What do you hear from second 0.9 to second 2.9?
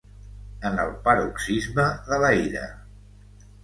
paroxisme de la ira.